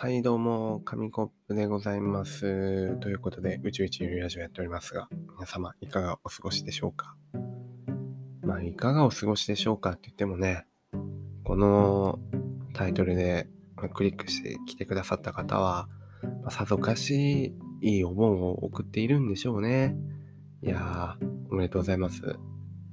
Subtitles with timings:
[0.00, 2.96] はい、どうも、紙コップでございます。
[3.00, 7.16] ということで、宇宙一ゆるラジオやっておりますが、皆様、いかがお過ごしでしょうか？
[8.42, 10.66] まあ、いかがお過ごしでしょうかって言ってもね、
[11.42, 12.20] この
[12.74, 15.88] タイトルでまあクリックして来てくださった方は、
[16.42, 19.96] まあさぞかしいいお盆を送っているんでしょうね。
[20.62, 22.36] いやー、おめでとうございます。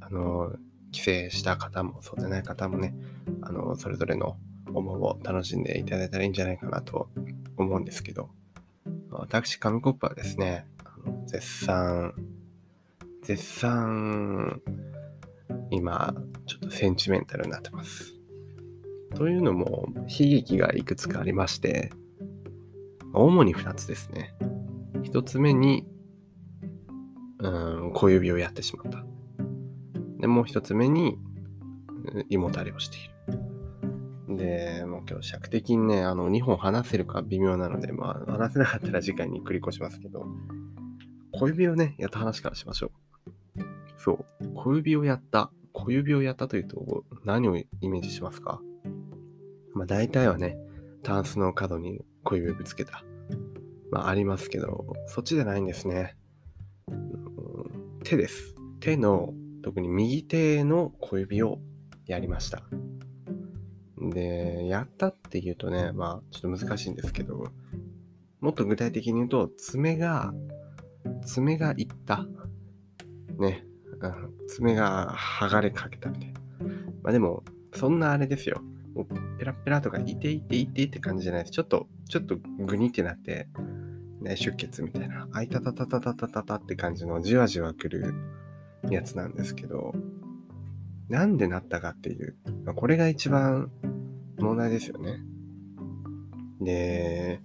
[0.00, 0.54] あの、
[0.90, 2.94] 帰省した方も、そうでない方もね、
[3.42, 4.38] あの、それぞれの
[4.74, 7.08] お盆を楽しんでいただいたらいいんじゃないかなと
[7.56, 8.30] 思うんですけど、
[9.10, 12.14] 私、紙コップはですね、あの絶賛、
[13.22, 14.60] 絶賛、
[15.70, 16.14] 今、
[16.46, 18.14] ちょっとセンチメンタルになってます。
[19.14, 21.92] というのも、悲劇がいくつかありまして、
[23.12, 24.34] 主に2つですね。
[25.04, 25.86] 1つ目に、
[27.38, 29.04] うん、小指をやってしまった。
[30.18, 31.18] で、もう1つ目に、
[32.28, 33.13] 胃もたれをしている。
[34.36, 40.26] で、もう今日尺的にね、あの、2本話せるか微妙なので、まあ、話せなかったら次回に繰り越しますけど、
[41.32, 42.92] 小指をね、やった話からしましょ
[43.56, 43.62] う。
[43.98, 44.24] そう、
[44.54, 45.50] 小指をやった。
[45.72, 48.60] 小指をやったというと、何をイメージしますか？
[49.74, 50.56] まあ、大体はね、
[51.02, 53.04] タンスの角に小指をぶつけた。
[53.90, 56.16] まあ、ありますけど、そっちじゃないんですね。
[56.88, 58.54] うん手です。
[58.80, 61.58] 手の、特に右手の小指を
[62.06, 62.62] やりました。
[64.10, 67.44] で、やったっていうとね、まあ、ちょっと難しいんですけど、
[68.40, 70.32] もっと具体的に言うと、爪が、
[71.24, 72.26] 爪がいった。
[73.38, 73.64] ね。
[73.68, 73.74] うん
[74.48, 76.40] 爪が剥がれかけたみたいな。
[77.02, 78.60] まあでも、そんなあれですよ。
[78.94, 79.06] もう
[79.38, 81.52] ペラペラとか、いていていてって感じじゃないです。
[81.52, 83.48] ちょっと、ちょっとグニってなって、
[84.20, 88.14] ね、出血みたいな、あいたたたたたたたたって感じのじわじわくる
[88.90, 89.92] やつなんですけど、
[91.08, 93.70] なんでなったかっていう、まあこれが一番
[94.38, 95.20] 問題ですよね。
[96.60, 97.40] で、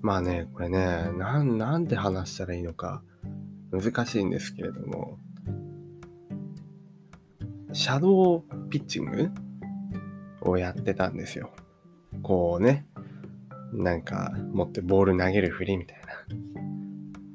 [0.00, 3.02] まあね、これね、なん、なんで話したらいいのか
[3.70, 5.18] 難しいんですけれども、
[7.72, 9.30] シャドーピッチング
[10.42, 11.50] をやってたんですよ。
[12.22, 12.86] こうね、
[13.72, 16.04] なんか持ってボール投げる振りみたいな。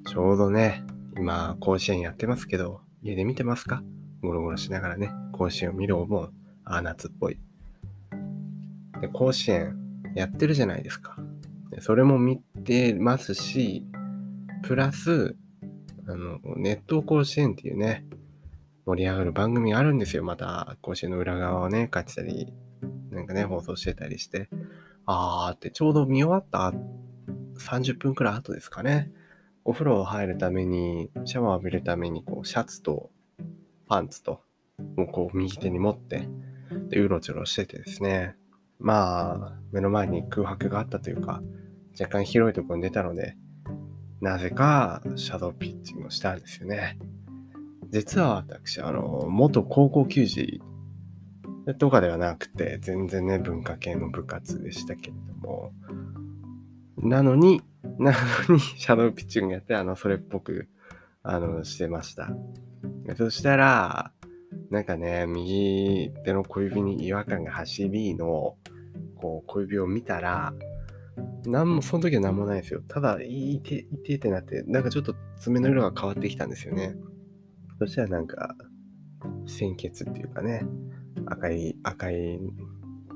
[0.09, 0.83] ちょうどね、
[1.17, 3.83] 今甲子園やってますけど、家で見てますか？
[4.21, 6.31] ゴロゴロしながらね、甲子園を見るお盆、
[6.63, 7.39] ああ、夏っぽい。
[9.01, 9.77] で、甲子園
[10.15, 11.15] やってるじゃないですか。
[11.71, 13.85] でそれも見てますし、
[14.63, 15.35] プラス、
[16.07, 18.05] あの、熱湯甲子園っていうね、
[18.85, 20.23] 盛り上がる番組あるんですよ。
[20.23, 22.51] また、甲子園の裏側をね、書いてたり、
[23.11, 24.49] なんかね、放送してたりして。
[25.05, 26.73] あーって、ちょうど見終わった
[27.59, 29.11] 30分くらい後ですかね。
[29.63, 33.11] お風呂を入るために、シャワー浴びるために、こう、シャツと
[33.87, 34.41] パンツと、
[34.95, 36.27] もうこう、右手に持って、
[36.89, 38.35] で、うろちょろしててですね。
[38.79, 41.41] まあ、目の前に空白があったというか、
[41.99, 43.35] 若干広いところに出たので、
[44.21, 46.97] なぜか、シャドーピッチングをしたんですよね。
[47.91, 50.61] 実は私、あの、元高校球児
[51.77, 55.71] とかではなくて、全然ね、文化系の部活でしたけれども、
[56.97, 57.61] なのに、
[57.97, 58.11] な
[58.47, 60.67] のに、シャドーピッチングやって、あの、それっぽく、
[61.23, 62.29] あの、してました。
[63.15, 64.11] そしたら、
[64.69, 68.57] なんかね、右手の小指に違和感が走りの、
[69.19, 70.53] こう、小指を見たら、
[71.45, 72.81] なんも、その時は何もないですよ。
[72.87, 76.95] ただ、いて、いてってなって、なんかちょっと爪の色が変わってきたんですよね。
[77.79, 78.55] そしたらなんか、
[79.45, 80.63] 鮮血っていうかね、
[81.25, 82.39] 赤い、赤い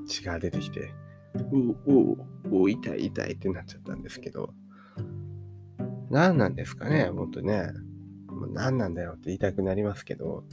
[0.06, 0.92] 血が出てきて、
[1.52, 2.16] うお
[2.50, 4.54] おお痛い痛いってなっちゃったんですけど、
[6.10, 7.68] 何なんですかね、ほんとね。
[8.28, 10.44] もう何なんだよって言いたくなりますけど、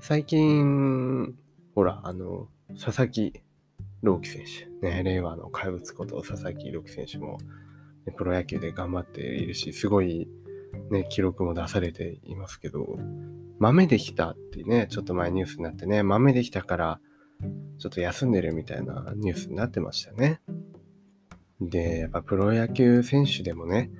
[0.00, 1.34] 最近、
[1.74, 2.48] ほら、あの、
[2.78, 3.43] 佐々木
[4.04, 4.44] 朗希選
[4.80, 7.38] 手、ね、令和の怪物こと佐々木朗希選手も、
[8.06, 10.28] ねプロ野球で頑張っているし、すごい、
[10.90, 12.98] ね、記録も出されていますけど、
[13.58, 17.00] 豆できたってね、ちょっと前ニュースになってね、豆できたから、
[17.78, 20.40] ちょっと休んでるみたいなニュースになってましたね。
[21.60, 23.90] で、やっぱプロ野球選手でもね、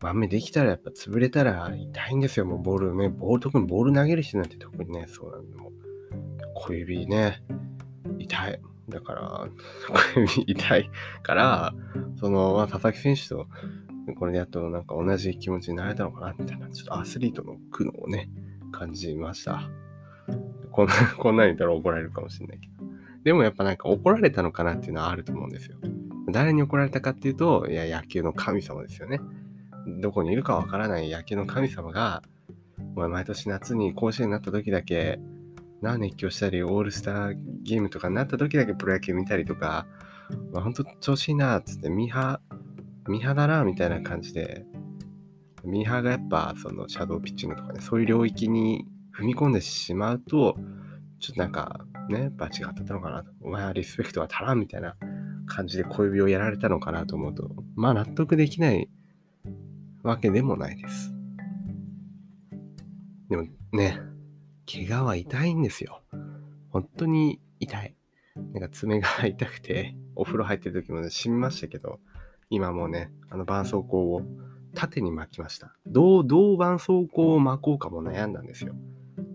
[0.00, 2.46] 豆できたらやっぱ潰れたら痛いんですよ。
[2.46, 5.72] もうボールね、ボール、特にボール投げる人なんて特にね、そうなんで、もう
[6.54, 7.42] 小指ね、
[8.22, 8.60] 痛い。
[8.88, 9.48] だから、
[10.46, 10.90] 痛い
[11.22, 11.74] から、
[12.16, 13.46] その、まあ、佐々木選手と、
[14.16, 18.28] これでやっとなんか同じ気持ちになれたのかな、みたいな、ちょっとアスリートの苦悩をね、
[18.72, 19.70] 感じました。
[20.70, 22.72] こんな、 こんなに言ったら怒られるかもしれないけど。
[23.24, 25.76] でもやっぱなんか怒られたのかなっていうのはあると思うんですよ。
[26.30, 29.20] 誰に怒られたかっていうと、いや、野球の神様ですよね。
[30.00, 32.22] どこにいるかわからない野球の神様が、
[32.96, 35.20] お前毎年夏に甲子園になった時だけ、
[35.82, 39.86] な熱狂したり、オールスターゲームとかになった時だけプロ野球見たりとか、
[40.52, 42.40] まあ、ほんと調子いいなっつってミハ
[43.08, 44.64] ミハだなみたいな感じで
[45.64, 48.86] ミーハーがやっぱそのシャドーピッチングとかねそういう領域に
[49.16, 50.56] 踏み込んでしまうと
[51.20, 53.30] ちょっとなんかねバチが当たったのかなと。
[53.40, 54.96] お前はリスペクトは足らんみたいな
[55.46, 58.88] 感じで小指をやられたのかなと思うとまあ納得できない
[60.02, 61.12] わけでもないです。
[63.28, 64.11] でもね
[64.70, 66.02] 怪我は痛いんですよ
[66.70, 67.94] 本当に痛い
[68.36, 72.00] なんか爪が痛くて、お風呂入ってる時も染みましたけど、
[72.50, 74.22] 今もうね、あの絆創膏を
[74.74, 75.74] 縦に巻きました。
[75.86, 78.74] どう、どう絆創膏を巻こうかも悩んだんですよ。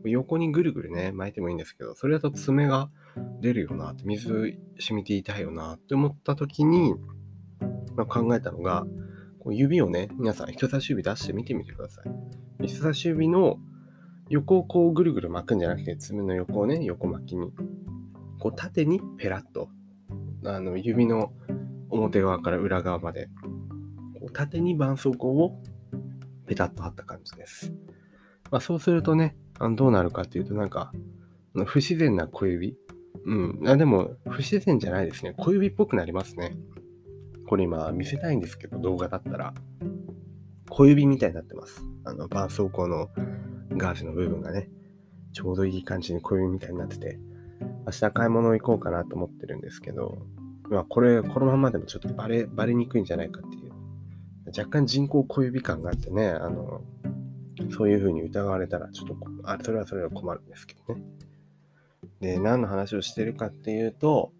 [0.05, 2.89] 横にぐるぐるね、巻いてもいいんですけど、それだと爪が
[3.41, 6.95] 出るよなって、水染みて痛いよなって思った時に、
[7.95, 8.85] まあ、考えたのが、
[9.39, 12.67] こう指をね、皆さん人差し指出して見てみてください。
[12.67, 13.59] 人差し指の
[14.29, 17.51] 横をこうぐるぐる巻くんじゃなくて、爪の横をね、横巻きに
[18.39, 19.69] こう縦にペラッと
[20.45, 21.33] あの指の
[21.89, 23.29] 表側から裏側まで
[24.19, 25.61] こう縦に絆創膏を
[26.45, 27.73] ペタッと貼った感じです。
[28.51, 30.91] まあ、そうするとねあのどうなるかっていうとなんか
[31.65, 32.77] 不自然な小指
[33.25, 33.67] うん。
[33.67, 35.33] あでも不自然じゃないですね。
[35.37, 36.55] 小指っぽくなりますね。
[37.47, 39.53] これ今見せたいんですけど動画だったら
[40.69, 41.83] 小指みたいになってます。
[42.05, 43.09] あの絆創膏の
[43.77, 44.69] ガーゼの部分がね
[45.33, 47.19] ちょうどいい感じに小指みたいになってて
[47.85, 50.17] 明日買い物行こうかなと思ってるんですけど、
[50.69, 53.71] まあ、これ、このままでもちょっとバレ、バレにくいんじゃないかっていう、
[54.47, 56.81] 若干人工小指感があってね、あの、
[57.75, 61.01] そういうふうに疑われたら、ちょっと、あ、それはそれは困るんですけどね。
[62.19, 64.33] で、何の話をしてるかっていうと、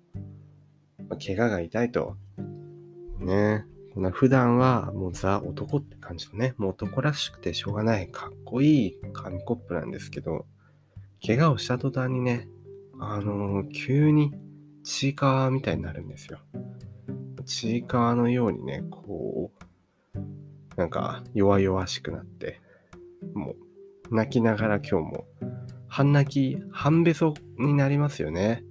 [1.26, 2.18] 怪我が痛いと。
[3.20, 3.66] ね。
[4.00, 10.46] ん普段はもうザ男って感じのね、もう男らしくてしょうがない、かっこいい紙コップなんですけど、
[11.26, 12.48] 怪我をした途端にね、
[13.00, 14.34] あのー、急に
[14.84, 16.40] ちいかわみたいになるんですよ。
[17.46, 19.52] ちいかわのようにね、こ
[20.14, 20.20] う、
[20.76, 22.62] なんか弱々しくなって、
[23.34, 23.56] も
[24.12, 25.26] う泣きながら今日も
[25.88, 28.64] 半泣き、半べそになりますよね。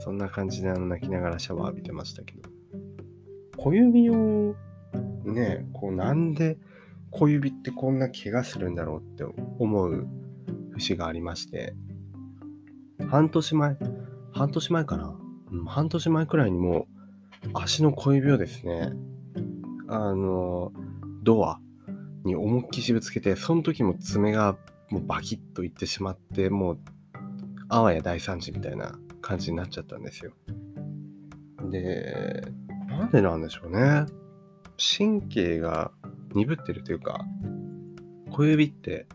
[0.00, 2.37] そんな感じであの泣きながらシャワー浴びてましたけど。
[3.58, 4.54] 小指を
[5.24, 6.58] ね、こうなんで
[7.10, 9.24] 小指ってこんな怪我するんだろうって
[9.58, 10.06] 思う
[10.72, 11.74] 節がありまして、
[13.10, 13.76] 半年前、
[14.32, 15.18] 半年前かな、
[15.50, 16.86] うん、半年前くらいにも
[17.44, 18.92] う足の小指をですね、
[19.88, 20.72] あの、
[21.22, 21.60] ドア
[22.24, 24.56] に思いっきしぶつけて、その時も爪が
[24.90, 26.78] もうバキッといってしまって、もう、
[27.68, 30.32] あわや大惨事みたいな感じになっちゃったんですよ。
[31.70, 32.44] で、
[32.98, 34.06] なんでなんでしょうね。
[34.76, 35.92] 神経が
[36.34, 37.24] 鈍ってるというか、
[38.32, 39.06] 小指って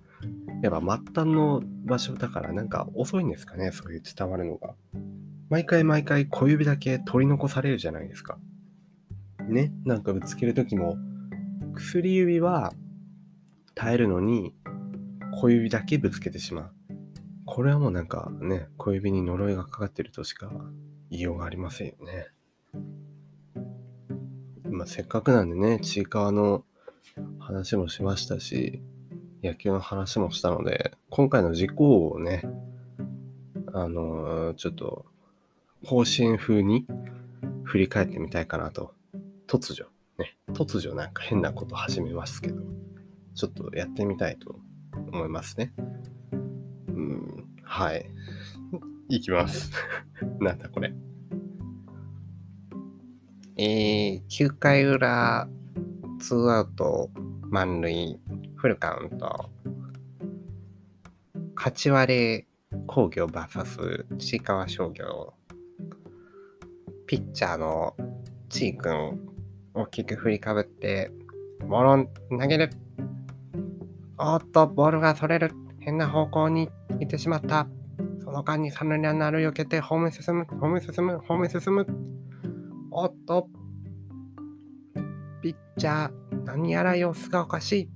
[0.62, 4.76] やっぱ末端の場所だからなんか遅いんですかね、そういう伝わるのが。
[5.50, 8.38] 毎回毎回小指だけ取り残されるじゃないですか。
[9.50, 10.98] ね、なんかぶつけるときも、
[11.76, 12.74] 薬指は
[13.76, 14.54] 耐えるのに
[15.34, 16.72] 小指だけぶつけてしまう。
[17.46, 20.50] これはもうなんかね、小指に呪いがかかってるとしか
[21.10, 22.28] 言いようがありませんよね。
[24.74, 26.64] まあ、せっかくなんでね、ちいかわの
[27.40, 28.82] 話もしましたし、
[29.44, 32.42] 野球の話もしたので、今回の事故をね、
[33.72, 35.06] あのー、ちょっと、
[35.86, 36.88] 方針風に
[37.64, 38.96] 振り返ってみたいかなと。
[39.48, 39.86] 突如、
[40.18, 42.64] ね、突如なんか変なこと始めますけど、
[43.36, 44.60] ちょっとやってみたいと
[45.12, 45.72] 思いますね。
[46.88, 48.10] うん、はい。
[49.10, 49.72] いきます。
[50.42, 50.96] なんだこれ。
[53.56, 55.48] えー、9回裏、
[56.20, 57.12] ツーアウト
[57.52, 58.20] 満塁、
[58.56, 59.52] フルカウント。
[61.56, 62.48] 勝ち割れ
[62.88, 65.36] 工業 VS ちいかわ商業。
[67.06, 67.96] ピッチャーの
[68.50, 69.20] ちーくん、
[69.76, 71.12] 大きく振りかぶって、
[71.68, 72.72] ボールを投げる。
[74.18, 75.52] おっと、ボールがそれる。
[75.80, 77.68] 変な方向に行ってしまった。
[78.24, 81.86] その間に三塁ランナーを避けてホームに進む、ホームに進む、ホームに進む。
[82.96, 83.50] おっと、
[85.42, 87.90] ピッチャー、何やら様子がおかしい。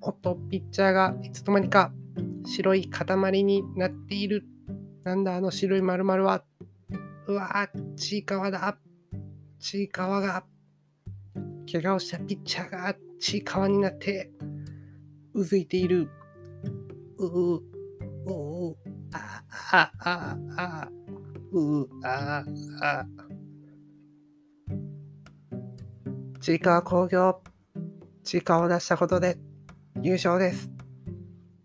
[0.00, 1.92] おっと、ピッチャーがいつの間にか
[2.44, 4.42] 白い塊になっている。
[5.04, 6.42] なんだ、あの白い丸々は。
[7.28, 8.78] うわぁ、ちいかわだ。
[9.60, 10.44] ちいかわが、
[11.70, 14.32] 怪我をしたピッチャーがちいかわになって、
[15.34, 16.10] うずいている。
[17.16, 18.76] うう、うう、
[19.12, 20.88] あ、あ、あ、あ、
[21.52, 22.44] う、あ、
[22.82, 23.27] あ。
[26.40, 27.42] ちいかわ工業、
[28.22, 29.38] ちいかわを出したことで、
[30.00, 30.70] 優勝です。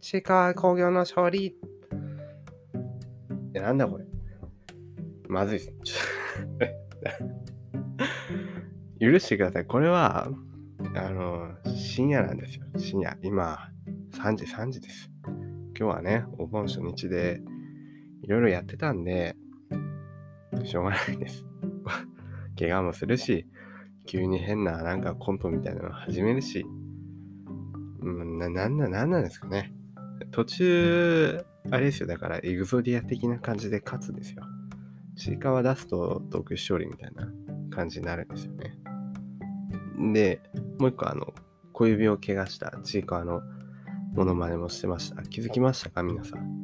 [0.01, 1.55] 石川工業の勝利。
[3.53, 4.05] え、なんだこれ。
[5.29, 5.71] まずいっす。
[8.99, 9.65] 許してください。
[9.65, 10.27] これは、
[10.95, 12.65] あの、深夜なんですよ。
[12.77, 13.15] 深夜。
[13.21, 13.69] 今、
[14.13, 15.11] 3時、3時です。
[15.77, 17.41] 今日はね、お盆初日で、
[18.23, 19.35] いろいろやってたんで、
[20.63, 21.45] しょうがないです。
[22.57, 23.45] 怪我もするし、
[24.05, 26.65] 急に変ななんかコントみたいなの始めるし、
[28.01, 29.73] うん、な、なんな、なんなんですかね。
[30.31, 32.07] 途中、あれですよ。
[32.07, 34.43] だから、エグゾディア的な感じで勝つんですよ。
[35.15, 37.27] ちいかわ出すと特殊勝利みたいな
[37.69, 38.77] 感じになるんですよね。
[40.13, 40.41] で、
[40.79, 41.33] もう一個あの、
[41.71, 43.41] 小指を怪我したちいかわの
[44.13, 45.21] モノマネもしてました。
[45.23, 46.63] 気づきましたか皆さん。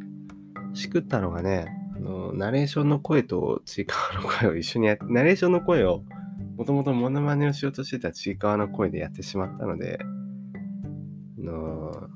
[0.73, 6.03] しくったのがね、あの、ナレーションの声とちいかわの声を一緒にやって、ナレーションの声を
[6.59, 9.97] もともとモノマネをしようとしてたちいかわの声でやってしまったので、
[11.37, 12.09] の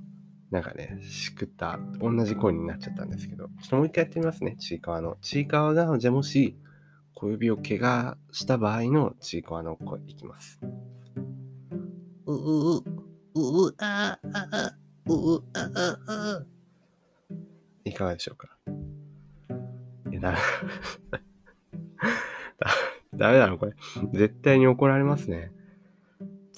[0.51, 5.15] なんかね、しくった、同じ声になっちゃったんですけど、ちょっともう一回やってみますね、ちいかわの。
[5.21, 6.57] ちいかわが、じゃあもし、
[7.13, 10.59] 小指を怪我した場合のちいかわの声いきます。
[12.25, 12.83] うう、
[13.35, 16.45] うう、ああ、あ、うう、ああ、あ。
[17.85, 18.57] いかがでしょうか
[20.11, 20.35] いや、だ、
[23.15, 23.73] ダメだろ、これ。
[24.13, 25.51] 絶対に怒られますね。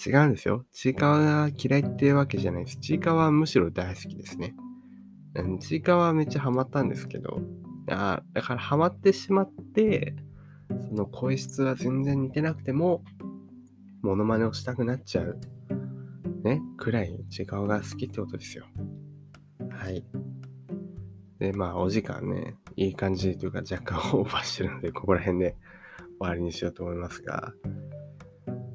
[0.05, 0.65] 違うんですよ。
[0.71, 2.77] ちいかわが嫌いってわけじゃないです。
[2.77, 4.55] ちいかわはむしろ大好きですね。
[5.59, 7.41] ちいかわはめっちゃハマったんですけど、
[7.89, 10.15] あだからハマってしまって、
[10.89, 13.03] その声質は全然似てなくても、
[14.01, 15.39] モノマネをしたくなっちゃう。
[16.43, 18.65] ね、くらいちいかわが好きってことですよ。
[19.69, 20.05] はい。
[21.39, 25.55] で、まあ、お時間ね、いい感じというか若干オーバーしてるので、ここら辺で
[26.19, 27.53] 終わりにしようと思いますが、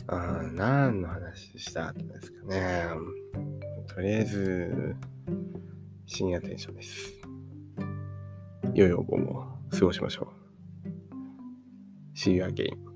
[0.08, 2.84] あ何の話した後ですかね。
[3.86, 4.96] とりあえず、
[6.06, 7.12] 深夜テンションです。
[8.74, 10.40] 良いお盆を過ごしましょう。
[12.16, 12.89] See you again.